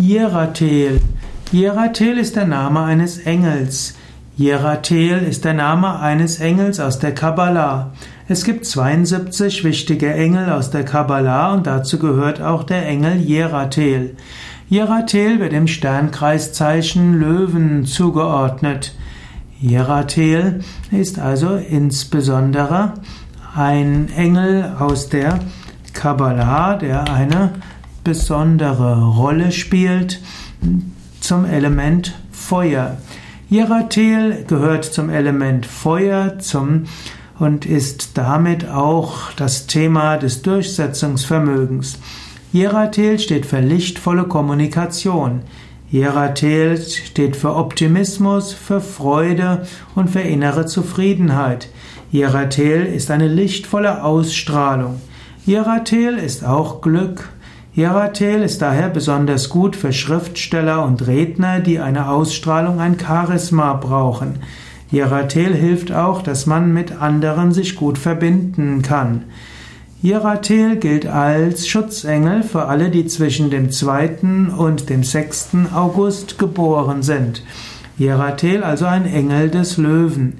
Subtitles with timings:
[0.00, 0.98] Jeratel.
[1.52, 3.96] Jeratel ist der Name eines Engels.
[4.34, 7.90] Jeratel ist der Name eines Engels aus der Kabbalah.
[8.26, 14.16] Es gibt 72 wichtige Engel aus der Kabbalah und dazu gehört auch der Engel Jeratel.
[14.70, 18.94] Jeratel wird im Sternkreiszeichen Löwen zugeordnet.
[19.60, 20.60] Jeratel
[20.90, 22.94] ist also insbesondere
[23.54, 25.40] ein Engel aus der
[25.92, 27.50] Kabbalah, der eine
[28.04, 30.20] besondere Rolle spielt
[31.20, 32.96] zum Element Feuer.
[33.48, 36.84] Jeratel gehört zum Element Feuer zum
[37.38, 41.98] und ist damit auch das Thema des Durchsetzungsvermögens.
[42.52, 45.42] Jeratel steht für lichtvolle Kommunikation.
[45.90, 51.68] Jeratel steht für Optimismus, für Freude und für innere Zufriedenheit.
[52.12, 55.00] Jeratel ist eine lichtvolle Ausstrahlung.
[55.46, 57.30] Jeratel ist auch Glück.
[57.72, 64.40] Jeratel ist daher besonders gut für Schriftsteller und Redner, die eine Ausstrahlung, ein Charisma brauchen.
[64.90, 69.22] Jeratel hilft auch, dass man mit anderen sich gut verbinden kann.
[70.02, 74.18] Jeratel gilt als Schutzengel für alle, die zwischen dem 2.
[74.56, 75.50] und dem 6.
[75.72, 77.44] August geboren sind.
[77.98, 80.38] Jeratel also ein Engel des Löwen.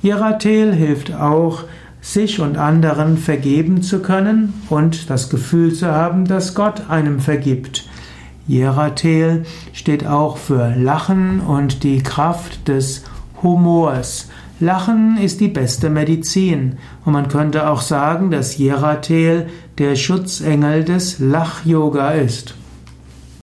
[0.00, 1.64] Jeratel hilft auch,
[2.00, 7.88] sich und anderen vergeben zu können und das Gefühl zu haben, dass Gott einem vergibt.
[8.46, 13.04] Jeratel steht auch für Lachen und die Kraft des
[13.42, 14.28] Humors.
[14.58, 19.46] Lachen ist die beste Medizin und man könnte auch sagen, dass Jeratel
[19.78, 22.54] der Schutzengel des Lach-Yoga ist.